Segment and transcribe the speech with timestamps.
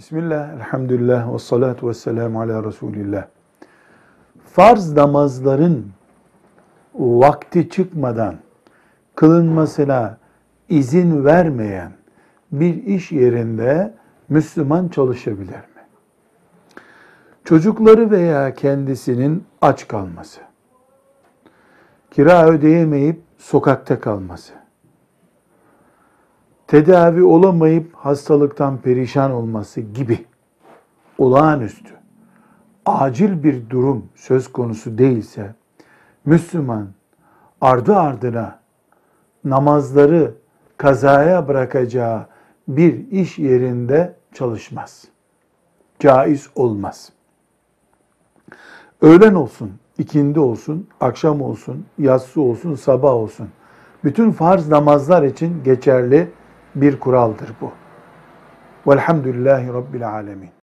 [0.00, 3.26] Bismillah, elhamdülillah ve salatu ve selamu ala Resulillah.
[4.44, 5.92] Farz namazların
[6.94, 8.34] vakti çıkmadan
[9.14, 10.18] kılınmasına
[10.68, 11.92] izin vermeyen
[12.52, 13.94] bir iş yerinde
[14.28, 15.82] Müslüman çalışabilir mi?
[17.44, 20.40] Çocukları veya kendisinin aç kalması,
[22.10, 24.52] kira ödeyemeyip sokakta kalması,
[26.70, 30.26] tedavi olamayıp hastalıktan perişan olması gibi
[31.18, 31.94] olağanüstü,
[32.86, 35.54] acil bir durum söz konusu değilse,
[36.24, 36.88] Müslüman
[37.60, 38.58] ardı ardına
[39.44, 40.34] namazları
[40.76, 42.26] kazaya bırakacağı
[42.68, 45.04] bir iş yerinde çalışmaz.
[45.98, 47.12] Caiz olmaz.
[49.00, 53.48] Öğlen olsun, ikindi olsun, akşam olsun, yatsı olsun, sabah olsun.
[54.04, 56.28] Bütün farz namazlar için geçerli
[56.74, 57.72] bir kuraldır bu.
[58.86, 60.59] Velhamdülillahi Rabbil Alemin.